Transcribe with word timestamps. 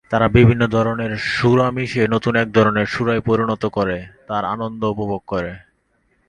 তারা 0.09 0.27
বিভিন্ন 0.27 0.63
ধরনের 0.67 1.11
সুরা 1.17 1.67
মিশিয়ে 1.71 2.07
নতুন 2.07 2.33
এক 2.35 2.49
ধরনের 2.51 2.85
সুরায় 2.85 3.21
পরিণত 3.21 3.63
করে 3.65 3.97
তার 4.27 4.43
আনন্দ 4.45 4.81
উপভোগ 4.85 5.21
করে। 5.27 5.51